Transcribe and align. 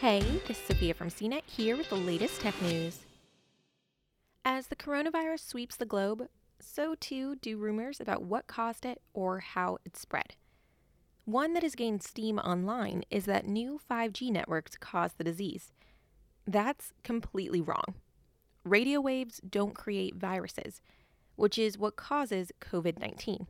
Hey, 0.00 0.20
this 0.46 0.60
is 0.60 0.64
Sophia 0.64 0.94
from 0.94 1.10
CNET 1.10 1.42
here 1.44 1.76
with 1.76 1.88
the 1.88 1.96
latest 1.96 2.40
tech 2.40 2.54
news. 2.62 3.00
As 4.44 4.68
the 4.68 4.76
coronavirus 4.76 5.40
sweeps 5.40 5.74
the 5.74 5.84
globe, 5.84 6.28
so 6.60 6.94
too 7.00 7.34
do 7.34 7.56
rumors 7.56 8.00
about 8.00 8.22
what 8.22 8.46
caused 8.46 8.86
it 8.86 9.02
or 9.12 9.40
how 9.40 9.78
it 9.84 9.96
spread. 9.96 10.36
One 11.24 11.52
that 11.54 11.64
has 11.64 11.74
gained 11.74 12.04
steam 12.04 12.38
online 12.38 13.02
is 13.10 13.24
that 13.24 13.48
new 13.48 13.80
5G 13.90 14.30
networks 14.30 14.76
cause 14.76 15.14
the 15.14 15.24
disease. 15.24 15.72
That's 16.46 16.92
completely 17.02 17.60
wrong. 17.60 17.96
Radio 18.62 19.00
waves 19.00 19.40
don't 19.40 19.74
create 19.74 20.14
viruses, 20.14 20.80
which 21.34 21.58
is 21.58 21.76
what 21.76 21.96
causes 21.96 22.52
COVID 22.60 23.00
19. 23.00 23.48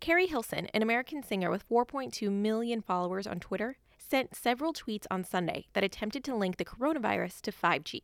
Keri 0.00 0.26
Hilson, 0.26 0.66
an 0.74 0.82
American 0.82 1.22
singer 1.22 1.52
with 1.52 1.68
4.2 1.68 2.32
million 2.32 2.82
followers 2.82 3.28
on 3.28 3.38
Twitter, 3.38 3.76
sent 4.08 4.34
several 4.34 4.72
tweets 4.72 5.06
on 5.10 5.24
Sunday 5.24 5.66
that 5.72 5.84
attempted 5.84 6.24
to 6.24 6.34
link 6.34 6.56
the 6.56 6.64
coronavirus 6.64 7.40
to 7.42 7.52
5G. 7.52 8.00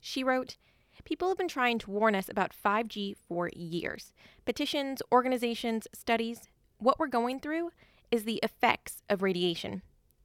She 0.00 0.24
wrote, 0.24 0.56
People 1.04 1.28
have 1.28 1.38
been 1.38 1.48
trying 1.48 1.78
to 1.80 1.90
warn 1.90 2.14
us 2.14 2.28
about 2.28 2.54
5G 2.54 3.16
for 3.16 3.50
years. 3.54 4.12
Petitions, 4.44 5.02
organizations, 5.10 5.88
studies. 5.92 6.48
What 6.78 6.98
we're 6.98 7.08
going 7.08 7.40
through 7.40 7.70
is 8.10 8.24
the 8.24 8.40
effects 8.42 9.02
of 9.08 9.22
radiation. 9.22 9.82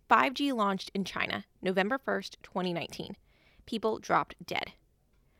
5G 0.10 0.54
launched 0.54 0.92
in 0.94 1.04
China 1.04 1.46
November 1.62 1.98
1st, 1.98 2.36
2019. 2.44 3.16
People 3.66 3.98
dropped 4.00 4.36
dead. 4.46 4.74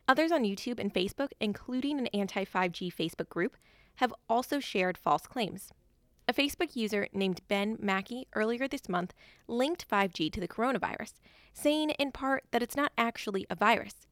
Others 0.08 0.32
on 0.32 0.44
YouTube 0.44 0.80
and 0.80 0.94
Facebook, 0.94 1.32
including 1.40 2.00
an 2.00 2.08
anti 2.08 2.46
5G 2.46 2.94
Facebook 2.94 3.30
group, 3.30 3.58
have 3.96 4.14
also 4.30 4.60
shared 4.60 4.98
false 4.98 5.28
claims. 5.28 5.72
A 6.30 6.34
Facebook 6.34 6.76
user 6.76 7.08
named 7.14 7.40
Ben 7.48 7.78
Mackey 7.80 8.28
earlier 8.36 8.68
this 8.68 8.90
month 8.90 9.14
linked 9.48 9.88
5G 9.88 10.30
to 10.34 10.42
the 10.42 10.48
coronavirus, 10.48 11.14
saying 11.54 11.92
in 11.92 12.12
part 12.12 12.44
that 12.52 12.62
it's 12.62 12.76
not 12.76 12.92
actually 12.98 13.46
a 13.50 13.56
virus. 13.56 14.08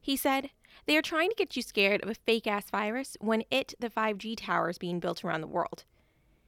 He 0.00 0.16
said, 0.16 0.50
They 0.86 0.96
are 0.96 1.02
trying 1.02 1.30
to 1.30 1.36
get 1.36 1.56
you 1.56 1.62
scared 1.62 2.00
of 2.02 2.08
a 2.08 2.14
fake 2.14 2.46
ass 2.46 2.70
virus 2.70 3.16
when 3.20 3.42
it, 3.50 3.74
the 3.80 3.90
5G 3.90 4.36
towers 4.36 4.78
being 4.78 5.00
built 5.00 5.24
around 5.24 5.40
the 5.40 5.48
world. 5.48 5.84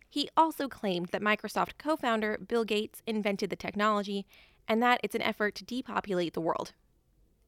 He 0.08 0.28
also 0.36 0.68
claimed 0.68 1.08
that 1.08 1.22
Microsoft 1.22 1.72
co 1.76 1.96
founder 1.96 2.38
Bill 2.38 2.64
Gates 2.64 3.02
invented 3.04 3.50
the 3.50 3.56
technology 3.56 4.26
and 4.68 4.80
that 4.80 5.00
it's 5.02 5.16
an 5.16 5.22
effort 5.22 5.56
to 5.56 5.64
depopulate 5.64 6.34
the 6.34 6.40
world. 6.40 6.72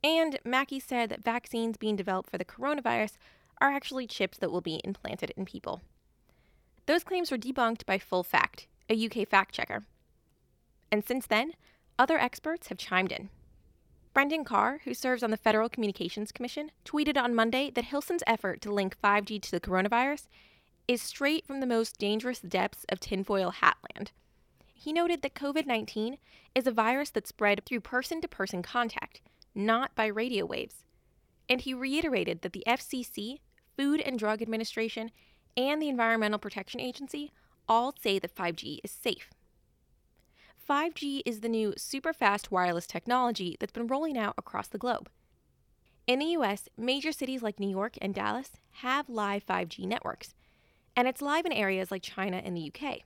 And 0.02 0.40
Mackey 0.44 0.80
said 0.80 1.10
that 1.10 1.22
vaccines 1.22 1.76
being 1.76 1.94
developed 1.94 2.28
for 2.28 2.38
the 2.38 2.44
coronavirus 2.44 3.12
are 3.60 3.70
actually 3.70 4.08
chips 4.08 4.36
that 4.38 4.50
will 4.50 4.60
be 4.60 4.80
implanted 4.82 5.32
in 5.36 5.44
people. 5.44 5.80
Those 6.86 7.04
claims 7.04 7.30
were 7.30 7.38
debunked 7.38 7.84
by 7.84 7.98
Full 7.98 8.22
Fact, 8.22 8.68
a 8.88 9.06
UK 9.06 9.28
fact 9.28 9.54
checker. 9.54 9.84
And 10.90 11.04
since 11.04 11.26
then, 11.26 11.52
other 11.98 12.18
experts 12.18 12.68
have 12.68 12.78
chimed 12.78 13.10
in. 13.10 13.28
Brendan 14.14 14.44
Carr, 14.44 14.80
who 14.84 14.94
serves 14.94 15.22
on 15.22 15.30
the 15.30 15.36
Federal 15.36 15.68
Communications 15.68 16.32
Commission, 16.32 16.70
tweeted 16.84 17.20
on 17.20 17.34
Monday 17.34 17.70
that 17.70 17.86
Hilson's 17.86 18.22
effort 18.26 18.60
to 18.62 18.72
link 18.72 18.96
5G 19.02 19.42
to 19.42 19.50
the 19.50 19.60
coronavirus 19.60 20.28
is 20.88 21.02
straight 21.02 21.46
from 21.46 21.60
the 21.60 21.66
most 21.66 21.98
dangerous 21.98 22.40
depths 22.40 22.86
of 22.88 23.00
tinfoil 23.00 23.52
hatland. 23.60 24.12
He 24.72 24.92
noted 24.92 25.22
that 25.22 25.34
COVID 25.34 25.66
19 25.66 26.16
is 26.54 26.66
a 26.66 26.72
virus 26.72 27.10
that 27.10 27.26
spread 27.26 27.64
through 27.66 27.80
person 27.80 28.20
to 28.20 28.28
person 28.28 28.62
contact, 28.62 29.20
not 29.54 29.94
by 29.94 30.06
radio 30.06 30.46
waves. 30.46 30.84
And 31.48 31.60
he 31.60 31.74
reiterated 31.74 32.42
that 32.42 32.52
the 32.52 32.64
FCC, 32.66 33.40
Food 33.76 34.00
and 34.00 34.18
Drug 34.18 34.40
Administration, 34.40 35.10
and 35.56 35.80
the 35.80 35.88
Environmental 35.88 36.38
Protection 36.38 36.80
Agency 36.80 37.32
all 37.68 37.94
say 38.00 38.18
that 38.18 38.34
5G 38.34 38.80
is 38.84 38.90
safe. 38.90 39.30
5G 40.68 41.22
is 41.24 41.40
the 41.40 41.48
new 41.48 41.74
super 41.76 42.12
fast 42.12 42.50
wireless 42.50 42.86
technology 42.86 43.56
that's 43.58 43.72
been 43.72 43.86
rolling 43.86 44.18
out 44.18 44.34
across 44.36 44.68
the 44.68 44.78
globe. 44.78 45.08
In 46.06 46.18
the 46.18 46.26
US, 46.26 46.68
major 46.76 47.12
cities 47.12 47.42
like 47.42 47.58
New 47.58 47.68
York 47.68 47.94
and 48.00 48.14
Dallas 48.14 48.52
have 48.82 49.08
live 49.08 49.46
5G 49.46 49.86
networks, 49.86 50.34
and 50.94 51.08
it's 51.08 51.22
live 51.22 51.46
in 51.46 51.52
areas 51.52 51.90
like 51.90 52.02
China 52.02 52.40
and 52.44 52.56
the 52.56 52.72
UK. 52.72 53.00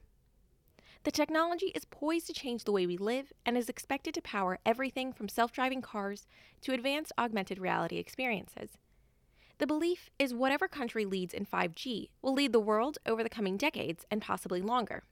The 1.03 1.11
technology 1.11 1.73
is 1.75 1.87
poised 1.87 2.27
to 2.27 2.35
change 2.35 2.65
the 2.65 2.73
way 2.73 2.87
we 2.87 2.99
live 2.99 3.33
and 3.47 3.57
is 3.57 3.71
expected 3.71 4.13
to 4.15 4.23
power 4.23 4.59
everything 4.67 5.15
from 5.15 5.31
self 5.31 5.51
driving 5.51 5.81
cars 5.81 6.27
to 6.61 6.75
advanced 6.75 7.13
augmented 7.19 7.59
reality 7.59 7.97
experiences. 7.97 8.77
The 9.61 9.67
belief 9.67 10.09
is 10.19 10.33
whatever 10.33 10.69
country 10.69 11.05
leads 11.05 11.35
in 11.35 11.45
5G 11.45 12.09
will 12.23 12.33
lead 12.33 12.55
the 12.55 12.59
world 12.59 12.97
over 13.05 13.23
the 13.23 13.29
coming 13.29 13.59
decades 13.59 14.07
and 14.11 14.23
possibly 14.23 14.63
longer. 14.63 15.03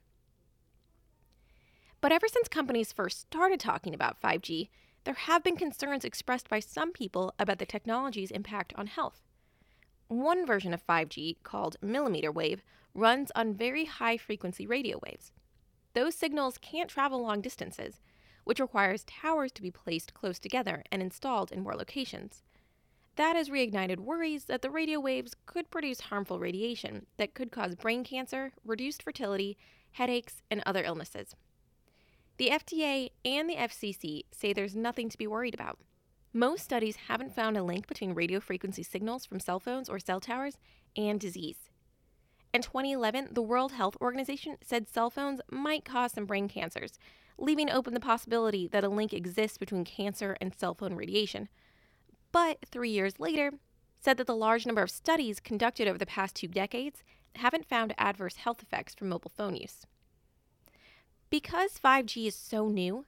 But 2.01 2.11
ever 2.11 2.27
since 2.27 2.47
companies 2.47 2.91
first 2.91 3.19
started 3.19 3.59
talking 3.59 3.93
about 3.93 4.19
5G, 4.19 4.69
there 5.03 5.13
have 5.13 5.43
been 5.43 5.55
concerns 5.55 6.03
expressed 6.03 6.49
by 6.49 6.61
some 6.61 6.91
people 6.91 7.31
about 7.37 7.59
the 7.59 7.67
technology's 7.67 8.31
impact 8.31 8.73
on 8.75 8.87
health. 8.87 9.21
One 10.07 10.47
version 10.47 10.73
of 10.73 10.85
5G, 10.87 11.35
called 11.43 11.77
millimeter 11.79 12.31
wave, 12.31 12.63
runs 12.95 13.31
on 13.35 13.53
very 13.53 13.85
high 13.85 14.17
frequency 14.17 14.65
radio 14.65 14.99
waves. 15.05 15.31
Those 15.93 16.15
signals 16.15 16.57
can't 16.57 16.89
travel 16.89 17.21
long 17.21 17.41
distances, 17.41 18.01
which 18.45 18.59
requires 18.59 19.03
towers 19.03 19.51
to 19.51 19.61
be 19.61 19.69
placed 19.69 20.15
close 20.15 20.39
together 20.39 20.83
and 20.91 21.03
installed 21.03 21.51
in 21.51 21.61
more 21.61 21.75
locations. 21.75 22.41
That 23.15 23.35
has 23.35 23.49
reignited 23.49 23.99
worries 23.99 24.45
that 24.45 24.61
the 24.61 24.69
radio 24.69 24.99
waves 24.99 25.35
could 25.45 25.69
produce 25.69 25.99
harmful 26.01 26.39
radiation 26.39 27.05
that 27.17 27.33
could 27.33 27.51
cause 27.51 27.75
brain 27.75 28.03
cancer, 28.03 28.53
reduced 28.63 29.03
fertility, 29.03 29.57
headaches, 29.91 30.41
and 30.49 30.63
other 30.65 30.83
illnesses. 30.83 31.35
The 32.37 32.49
FDA 32.49 33.09
and 33.25 33.49
the 33.49 33.55
FCC 33.55 34.21
say 34.31 34.53
there's 34.53 34.75
nothing 34.75 35.09
to 35.09 35.17
be 35.17 35.27
worried 35.27 35.53
about. 35.53 35.79
Most 36.31 36.63
studies 36.63 36.95
haven't 37.07 37.35
found 37.35 37.57
a 37.57 37.63
link 37.63 37.87
between 37.87 38.13
radio 38.13 38.39
frequency 38.39 38.83
signals 38.83 39.25
from 39.25 39.39
cell 39.39 39.59
phones 39.59 39.89
or 39.89 39.99
cell 39.99 40.21
towers 40.21 40.57
and 40.95 41.19
disease. 41.19 41.69
In 42.53 42.61
2011, 42.61 43.29
the 43.31 43.41
World 43.41 43.73
Health 43.73 43.97
Organization 43.99 44.57
said 44.63 44.87
cell 44.87 45.09
phones 45.09 45.41
might 45.51 45.85
cause 45.85 46.13
some 46.13 46.25
brain 46.25 46.47
cancers, 46.47 46.97
leaving 47.37 47.69
open 47.69 47.93
the 47.93 47.99
possibility 47.99 48.67
that 48.67 48.83
a 48.83 48.89
link 48.89 49.13
exists 49.13 49.57
between 49.57 49.83
cancer 49.83 50.37
and 50.39 50.55
cell 50.55 50.73
phone 50.73 50.95
radiation 50.95 51.49
but 52.31 52.59
three 52.65 52.89
years 52.89 53.19
later, 53.19 53.51
said 53.99 54.17
that 54.17 54.27
the 54.27 54.35
large 54.35 54.65
number 54.65 54.81
of 54.81 54.89
studies 54.89 55.39
conducted 55.39 55.87
over 55.87 55.97
the 55.97 56.05
past 56.05 56.35
two 56.35 56.47
decades 56.47 57.03
haven't 57.35 57.67
found 57.67 57.93
adverse 57.97 58.37
health 58.37 58.63
effects 58.63 58.95
from 58.95 59.09
mobile 59.09 59.31
phone 59.35 59.55
use. 59.55 59.85
Because 61.29 61.79
5G 61.83 62.27
is 62.27 62.35
so 62.35 62.69
new, 62.69 63.05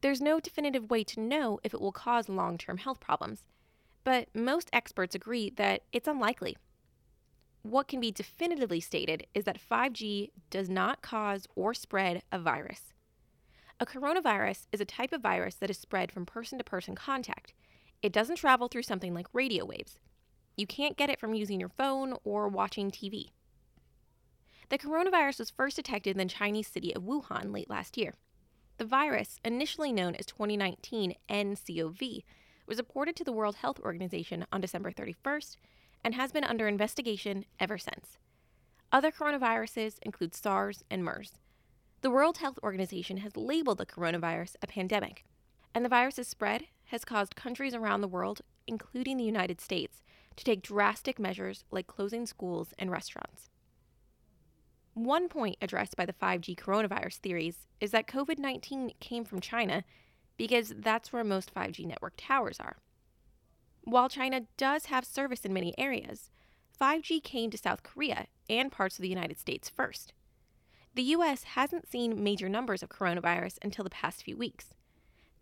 there's 0.00 0.20
no 0.20 0.40
definitive 0.40 0.90
way 0.90 1.04
to 1.04 1.20
know 1.20 1.60
if 1.62 1.72
it 1.72 1.80
will 1.80 1.92
cause 1.92 2.28
long 2.28 2.58
term 2.58 2.78
health 2.78 2.98
problems, 2.98 3.44
but 4.04 4.28
most 4.34 4.68
experts 4.72 5.14
agree 5.14 5.50
that 5.50 5.82
it's 5.92 6.08
unlikely. 6.08 6.56
What 7.62 7.86
can 7.86 8.00
be 8.00 8.10
definitively 8.10 8.80
stated 8.80 9.26
is 9.34 9.44
that 9.44 9.60
5G 9.60 10.30
does 10.50 10.68
not 10.68 11.02
cause 11.02 11.46
or 11.54 11.72
spread 11.74 12.22
a 12.32 12.38
virus. 12.38 12.92
A 13.78 13.86
coronavirus 13.86 14.66
is 14.72 14.80
a 14.80 14.84
type 14.84 15.12
of 15.12 15.22
virus 15.22 15.54
that 15.56 15.70
is 15.70 15.78
spread 15.78 16.10
from 16.10 16.26
person 16.26 16.58
to 16.58 16.64
person 16.64 16.96
contact 16.96 17.52
it 18.02 18.12
doesn't 18.12 18.36
travel 18.36 18.68
through 18.68 18.82
something 18.82 19.14
like 19.14 19.26
radio 19.32 19.64
waves. 19.64 19.98
You 20.56 20.66
can't 20.66 20.96
get 20.96 21.08
it 21.08 21.20
from 21.20 21.34
using 21.34 21.60
your 21.60 21.70
phone 21.70 22.14
or 22.24 22.48
watching 22.48 22.90
TV. 22.90 23.30
The 24.68 24.78
coronavirus 24.78 25.38
was 25.38 25.50
first 25.50 25.76
detected 25.76 26.12
in 26.12 26.18
the 26.18 26.32
Chinese 26.32 26.66
city 26.66 26.94
of 26.94 27.02
Wuhan 27.02 27.52
late 27.52 27.70
last 27.70 27.96
year. 27.96 28.14
The 28.78 28.84
virus, 28.84 29.38
initially 29.44 29.92
known 29.92 30.14
as 30.16 30.26
2019 30.26 31.14
nCoV, 31.28 32.24
was 32.66 32.78
reported 32.78 33.14
to 33.16 33.24
the 33.24 33.32
World 33.32 33.56
Health 33.56 33.78
Organization 33.80 34.46
on 34.50 34.60
December 34.60 34.90
31st 34.90 35.56
and 36.04 36.14
has 36.14 36.32
been 36.32 36.44
under 36.44 36.66
investigation 36.66 37.44
ever 37.60 37.78
since. 37.78 38.18
Other 38.90 39.12
coronaviruses 39.12 39.98
include 40.02 40.34
SARS 40.34 40.84
and 40.90 41.04
MERS. 41.04 41.38
The 42.00 42.10
World 42.10 42.38
Health 42.38 42.58
Organization 42.62 43.18
has 43.18 43.36
labeled 43.36 43.78
the 43.78 43.86
coronavirus 43.86 44.56
a 44.60 44.66
pandemic, 44.66 45.24
and 45.74 45.84
the 45.84 45.88
virus 45.88 46.16
virus's 46.16 46.28
spread 46.28 46.64
has 46.92 47.06
caused 47.06 47.34
countries 47.34 47.74
around 47.74 48.02
the 48.02 48.06
world, 48.06 48.42
including 48.66 49.16
the 49.16 49.24
United 49.24 49.62
States, 49.62 50.02
to 50.36 50.44
take 50.44 50.60
drastic 50.60 51.18
measures 51.18 51.64
like 51.70 51.86
closing 51.86 52.26
schools 52.26 52.74
and 52.78 52.90
restaurants. 52.90 53.48
One 54.92 55.30
point 55.30 55.56
addressed 55.62 55.96
by 55.96 56.04
the 56.04 56.12
5G 56.12 56.54
coronavirus 56.54 57.16
theories 57.16 57.66
is 57.80 57.92
that 57.92 58.06
COVID 58.06 58.38
19 58.38 58.92
came 59.00 59.24
from 59.24 59.40
China 59.40 59.84
because 60.36 60.74
that's 60.76 61.14
where 61.14 61.24
most 61.24 61.54
5G 61.54 61.86
network 61.86 62.12
towers 62.18 62.60
are. 62.60 62.76
While 63.84 64.10
China 64.10 64.42
does 64.58 64.86
have 64.86 65.06
service 65.06 65.46
in 65.46 65.54
many 65.54 65.72
areas, 65.78 66.30
5G 66.78 67.24
came 67.24 67.50
to 67.50 67.56
South 67.56 67.82
Korea 67.82 68.26
and 68.50 68.70
parts 68.70 68.98
of 68.98 69.02
the 69.02 69.08
United 69.08 69.38
States 69.38 69.70
first. 69.70 70.12
The 70.94 71.04
US 71.04 71.44
hasn't 71.44 71.88
seen 71.90 72.22
major 72.22 72.50
numbers 72.50 72.82
of 72.82 72.90
coronavirus 72.90 73.56
until 73.62 73.82
the 73.82 73.88
past 73.88 74.22
few 74.22 74.36
weeks. 74.36 74.74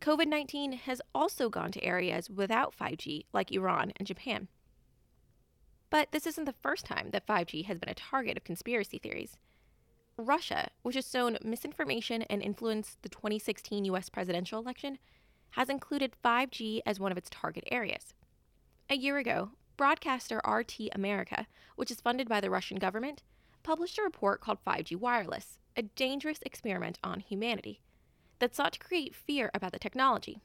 COVID 0.00 0.28
19 0.28 0.72
has 0.72 1.02
also 1.14 1.50
gone 1.50 1.70
to 1.72 1.84
areas 1.84 2.30
without 2.30 2.74
5G, 2.74 3.26
like 3.34 3.52
Iran 3.52 3.92
and 3.96 4.06
Japan. 4.06 4.48
But 5.90 6.12
this 6.12 6.26
isn't 6.26 6.46
the 6.46 6.54
first 6.54 6.86
time 6.86 7.10
that 7.10 7.26
5G 7.26 7.66
has 7.66 7.78
been 7.78 7.90
a 7.90 7.94
target 7.94 8.38
of 8.38 8.44
conspiracy 8.44 8.98
theories. 8.98 9.36
Russia, 10.16 10.70
which 10.82 10.94
has 10.94 11.04
sown 11.04 11.36
misinformation 11.44 12.22
and 12.22 12.42
influenced 12.42 13.02
the 13.02 13.10
2016 13.10 13.84
US 13.86 14.08
presidential 14.08 14.58
election, 14.58 14.98
has 15.50 15.68
included 15.68 16.16
5G 16.24 16.80
as 16.86 16.98
one 16.98 17.12
of 17.12 17.18
its 17.18 17.28
target 17.28 17.64
areas. 17.70 18.14
A 18.88 18.96
year 18.96 19.18
ago, 19.18 19.50
broadcaster 19.76 20.40
RT 20.48 20.88
America, 20.92 21.46
which 21.76 21.90
is 21.90 22.00
funded 22.00 22.28
by 22.28 22.40
the 22.40 22.50
Russian 22.50 22.78
government, 22.78 23.22
published 23.62 23.98
a 23.98 24.02
report 24.02 24.40
called 24.40 24.64
5G 24.66 24.96
Wireless, 24.96 25.58
a 25.76 25.82
dangerous 25.82 26.40
experiment 26.42 26.98
on 27.04 27.20
humanity, 27.20 27.82
that 28.40 28.54
sought 28.54 28.72
to 28.72 28.78
create 28.78 29.14
fear 29.14 29.50
about 29.54 29.72
the 29.72 29.78
technology. 29.78 30.40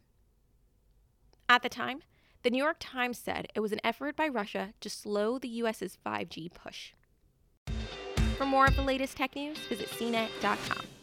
At 1.50 1.64
the 1.64 1.70
time, 1.70 2.02
the 2.44 2.50
New 2.52 2.64
York 2.64 2.78
Times 2.80 3.18
said 3.18 3.48
it 3.56 3.60
was 3.60 3.72
an 3.72 3.82
effort 3.84 4.16
by 4.16 4.28
Russia 4.28 4.74
to 4.82 4.90
slow 4.90 5.40
the 5.40 5.48
US's 5.48 5.98
5G 6.06 6.54
push. 6.54 6.94
For 8.38 8.46
more 8.46 8.68
of 8.68 8.76
the 8.76 8.84
latest 8.84 9.18
tech 9.18 9.36
news, 9.36 9.58
visit 9.68 9.90
cnet.com. 9.90 10.95